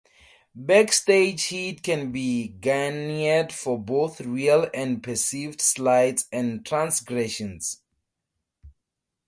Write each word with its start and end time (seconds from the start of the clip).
Backstage 0.55 1.43
heat 1.43 1.83
can 1.83 2.11
be 2.11 2.47
garnered 2.47 3.53
for 3.53 3.77
both 3.77 4.19
real 4.21 4.67
and 4.73 5.03
perceived 5.03 5.61
slights 5.61 6.25
and 6.31 6.65
transgressions. 6.65 7.83